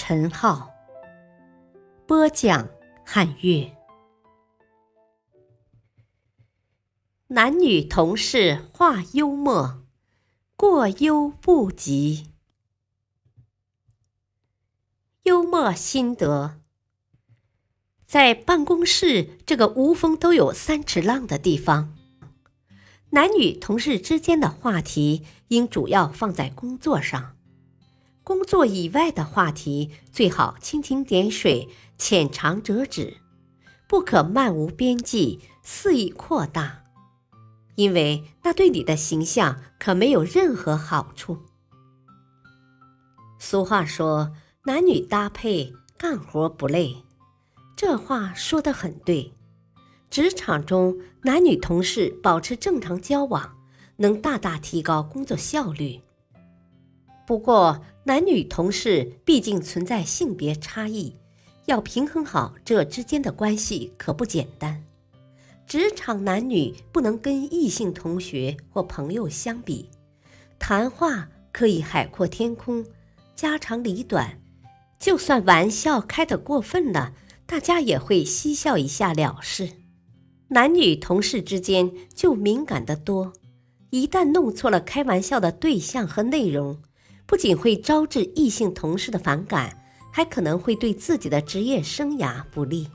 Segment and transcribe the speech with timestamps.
[0.00, 0.70] 陈浩，
[2.06, 2.68] 播讲
[3.04, 3.76] 汉乐。
[7.26, 9.82] 男女同事话幽默。
[10.54, 12.30] 过犹不及。
[15.24, 16.60] 幽默心得：
[18.06, 21.92] 在办公室这个无风都有三尺浪的地方，
[23.10, 27.36] 男女同事之间的话题应主要放在工作上，
[28.28, 33.16] 工作以外的话题最好蜻蜓点水、浅尝辄止，
[33.88, 36.84] 不可漫无边际、肆意扩大。
[37.76, 41.38] 因为那对你的形象可没有任何好处。
[43.38, 44.32] 俗话说
[44.66, 47.04] ：“男女搭配，干活不累。”
[47.74, 49.32] 这话说的很对。
[50.10, 53.56] 职场中，男女同事保持正常交往，
[53.96, 56.02] 能大大提高工作效率。
[57.28, 61.14] 不过，男女同事毕竟存在性别差异，
[61.66, 64.82] 要平衡好这之间的关系可不简单。
[65.66, 69.90] 职场男女不能跟异性同学或朋友相比，
[70.58, 72.82] 谈话可以海阔天空，
[73.36, 74.40] 家长里短，
[74.98, 77.12] 就算玩笑开得过分了，
[77.44, 79.68] 大家也会嬉笑一下了事。
[80.48, 83.34] 男女同事之间就敏感得多，
[83.90, 86.78] 一旦弄错了开玩笑的对象和内容，
[87.28, 92.88] 不仅会招致异性同事的反感，还可能会对自己的职业生涯不利。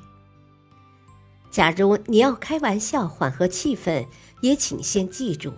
[1.51, 4.07] 假如你要开玩笑缓和气氛，
[4.41, 5.53] 也请先记住，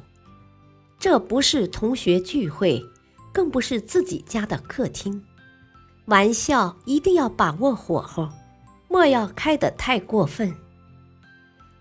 [0.99, 2.83] 这不是同学聚会，
[3.31, 5.23] 更不是自己家的客厅。
[6.07, 8.29] 玩笑一定要把握火候，
[8.89, 10.53] 莫要开得太过分。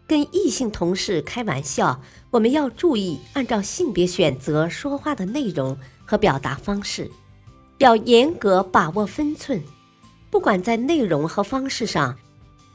[0.07, 7.11] 跟异性同事开玩笑，我们要注意按照性别选择说话的内容和表达方式，
[7.79, 9.63] 要严格把握分寸，
[10.31, 12.17] 不管在内容和方式上。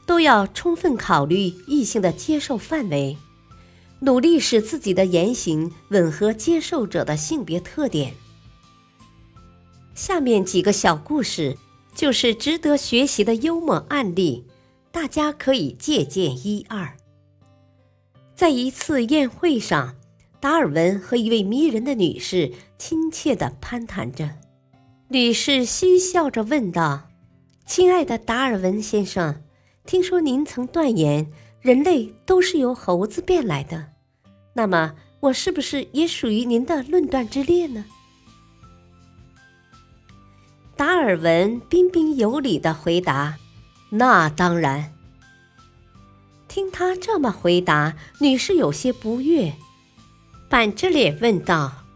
[0.06, 1.38] 都要充分考虑
[1.68, 3.16] 异性的接受范围，
[4.00, 8.14] 努力使自己的言行吻合接受者的性别特点。
[9.94, 11.56] 下面几个小故事
[11.94, 14.44] 就是值得学习的幽默案例，
[14.90, 16.96] 大家可以借鉴一二。
[18.34, 19.94] 在一次宴会上，
[20.40, 24.30] 达尔文和一位迷人的女士亲切地攀谈着。
[25.08, 27.08] 女士嬉笑着问道
[27.66, 29.42] ：“亲爱的达尔文先生。”
[29.86, 31.30] 听说您曾断言
[31.60, 33.88] 人类都是由猴子变来的，
[34.52, 37.84] 那么我是不是也属于您的论断之列呢？
[40.76, 43.36] 达尔文彬彬有礼的回答
[43.90, 44.92] ：“那当然。”
[46.46, 49.54] 听他这么回答，女士有些不悦，
[50.50, 51.86] 板着脸问道：“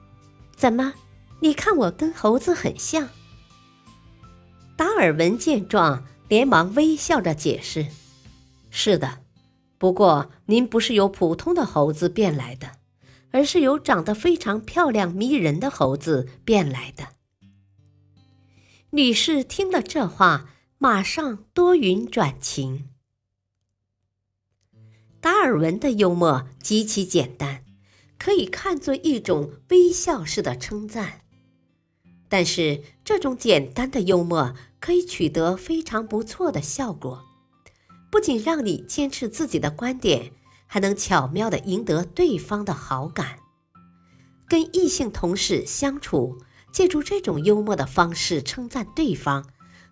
[0.57, 0.95] 怎么？
[1.41, 3.11] 你看我跟猴子很像？”
[4.79, 6.07] 达尔文见状。
[6.27, 7.87] 连忙微笑着解释
[8.71, 9.21] ：“是的，
[9.77, 12.73] 不过您不是由普通的猴子变来的，
[13.31, 17.09] 而是由长得非常漂亮迷人的猴子变来的。”
[18.91, 20.49] 女士听了这话，
[20.79, 22.89] 马上多云转晴。
[25.21, 27.64] 达尔文的幽默极其简单，
[28.25, 31.21] 可以看作一种微笑式的称赞。
[32.27, 37.23] 但是，这种简单的幽默可以取得非常不错的效果，
[38.11, 40.33] 不仅让你坚持自己的观点，
[40.67, 43.41] 还能巧妙地赢得对方的好感。
[44.49, 46.39] 跟异性同事相处，
[46.73, 49.45] 借助这种幽默的方式称赞对方，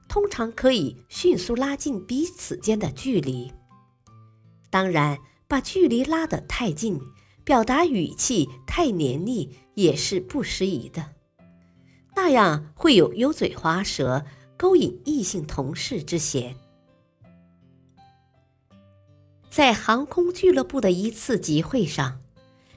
[0.08, 3.52] 通常可以迅速拉近彼此间的距离。
[4.70, 6.98] 当然，把距离拉得太近，
[7.44, 11.10] 表达语气太黏腻，也是不适宜的。
[12.14, 14.24] 那样会有油嘴滑舌、
[14.56, 16.54] 勾引异性同事之嫌。
[19.50, 22.20] 在航空俱乐部的一次集会上，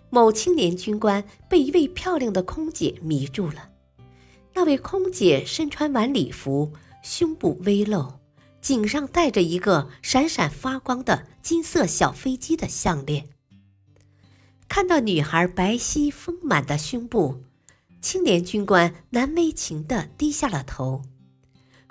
[0.09, 3.69] 某青年军官被一位漂亮的空姐迷住了。
[4.53, 6.71] 那位空姐身穿晚礼服，
[7.03, 8.13] 胸部微露，
[8.62, 13.29] 颈上戴着一个闪闪发光的金色小飞机的项链。
[14.67, 17.44] 看到女孩白皙丰满的胸部。
[18.01, 21.01] 青年军官难为情地低下了头，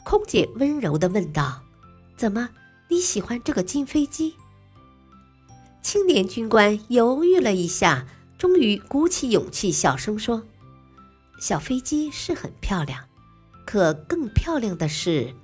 [0.04, 1.64] 空姐温柔的问道
[2.16, 2.50] ：“怎么，
[2.88, 4.36] 你喜欢这个金飞机？”
[5.82, 8.06] 青年军官犹豫了一下，
[8.38, 10.44] 终于鼓起勇气，小声说
[11.40, 13.08] ：“小飞机是很漂亮，
[13.66, 15.34] 可更漂亮的是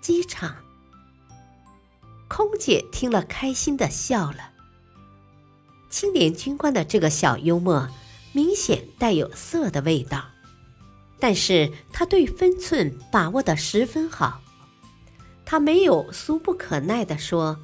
[0.00, 0.56] 机场。”
[2.28, 4.53] 空姐听了，开心的笑了。
[5.94, 7.88] 青年军官的这个小幽默，
[8.32, 10.24] 明显带有色的味道。
[11.20, 14.40] 但是他对分寸把握的十分好，
[15.44, 17.60] 他没有俗不可耐地说：“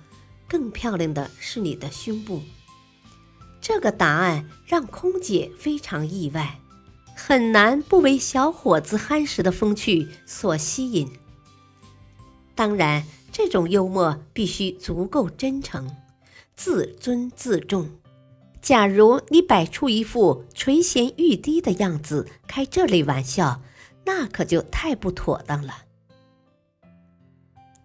[0.49, 2.41] 更漂亮的是你的胸部。”
[3.61, 6.61] 这个答案让空姐非常意外，
[7.17, 11.11] 很难不为小伙子憨实的风趣所吸引。
[12.55, 15.91] 当然，这种幽默必须足够真诚，
[16.55, 17.91] 自尊自重。
[18.63, 23.63] 假如你摆出一副垂涎欲滴的样子开这类玩笑，
[24.05, 25.85] 那可就太不妥当了。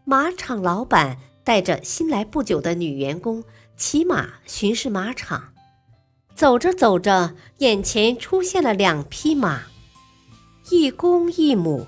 [0.03, 3.43] 马场老板带着新来不久的女员工
[3.77, 5.53] 骑马巡视马场，
[6.35, 9.63] 走着走着，眼前出现了两匹马，
[10.69, 11.87] 一公一母，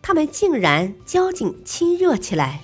[0.00, 2.60] 他们竟然交颈亲热起来。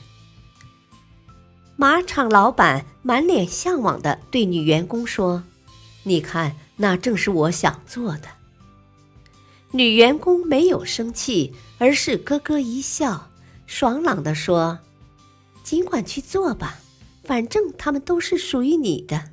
[1.80, 5.44] 马场老板满脸向往的对女员工说
[6.04, 8.28] ：“你看，那正是我想做的。”
[9.72, 13.30] 女员工没有生气，而是咯咯一笑，
[13.66, 14.80] 爽朗的说
[15.64, 16.80] ：“尽管去做吧，
[17.24, 19.30] 反正他们都是属于你的。”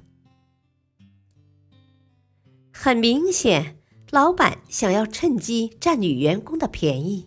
[2.72, 3.78] 很明显，
[4.10, 7.26] 老板想要趁机占女员工的便宜，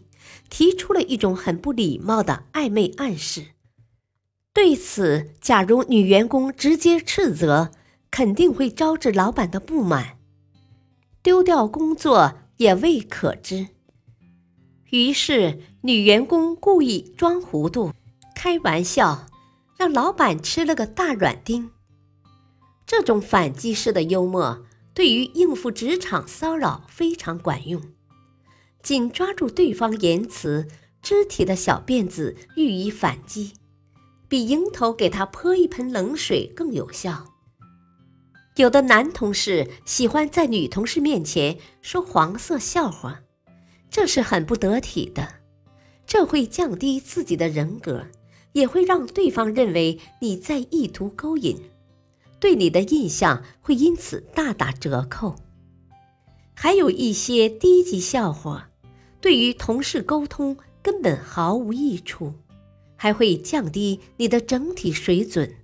[0.48, 3.48] 提出了一种很不礼貌的暧昧暗示。
[4.52, 7.70] 对此，假如女员工直接斥责，
[8.10, 10.18] 肯定会招致老板的不满，
[11.22, 13.68] 丢掉工作也未可知。
[14.90, 17.92] 于是，女员工故意装糊涂，
[18.34, 19.28] 开玩笑，
[19.78, 21.70] 让老板吃了个大软钉。
[22.84, 27.80] 这种反击式的幽默，对于应付职场骚扰非常管用。
[28.82, 30.66] 紧抓住对方言辞、
[31.00, 33.52] 肢体的小辫子予以反击。
[34.30, 37.26] 比迎头给他泼一盆冷水更有效。
[38.54, 43.22] 有的男同事喜欢在女同事面前说黄色笑话，
[43.90, 45.26] 这是很不得体的，
[46.06, 48.06] 这会降低自己的人格，
[48.52, 51.60] 也会让对方认为你在意图勾引，
[52.38, 55.34] 对你的印象会因此大打折扣。
[56.54, 58.70] 还有一些低级笑话，
[59.20, 62.34] 对于同事沟通根本毫无益处。
[63.02, 65.54] 还会降低你的整体水准。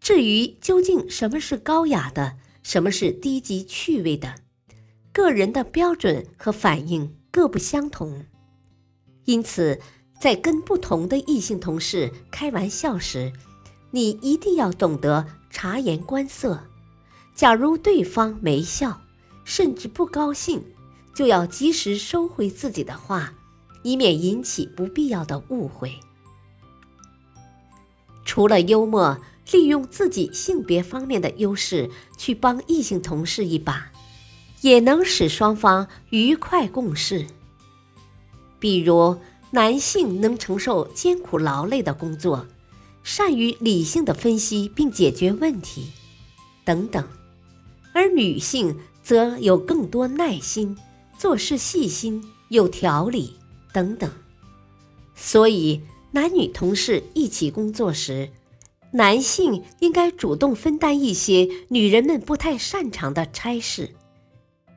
[0.00, 4.36] 至于究竟什么是高雅的，什么是低级趣味的，
[5.12, 8.24] 个人的标准和反应各不相同。
[9.26, 9.78] 因此，
[10.18, 13.34] 在跟不同的异性同事开玩笑时，
[13.90, 16.64] 你一定要懂得察言观色。
[17.34, 19.02] 假如对方没笑，
[19.44, 20.64] 甚至不高兴，
[21.14, 23.34] 就要及时收回自己的话，
[23.82, 26.00] 以免引起不必要的误会。
[28.40, 29.18] 除了幽默，
[29.52, 33.92] 利用自己性别方面的优势去帮异性同事一把，
[34.62, 37.26] 也能使双方愉快共事。
[38.58, 39.18] 比如，
[39.50, 42.46] 男性能承受艰苦劳累的工作，
[43.02, 45.90] 善于理性的分析并解决问题，
[46.64, 47.04] 等等；
[47.92, 50.78] 而女性则有更多耐心，
[51.18, 53.34] 做事细心有条理，
[53.70, 54.10] 等等。
[55.14, 55.82] 所以。
[56.12, 58.30] 男女同事一起工作时，
[58.92, 63.94] 男性应该主动分担一些女人们不太擅长的差事，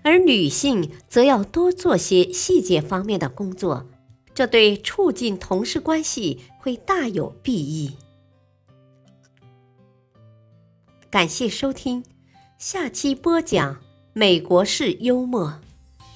[0.03, 3.87] 而女性则要多做些细节方面的工作，
[4.35, 7.95] 这对促进同事关系会大有裨益。
[11.09, 12.03] 感谢收听，
[12.59, 13.81] 下期播讲
[14.13, 15.59] 美国式幽默，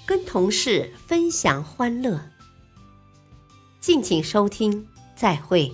[0.06, 2.30] 跟同事分享欢乐。
[3.80, 4.88] 敬请收听。
[5.18, 5.74] 再会。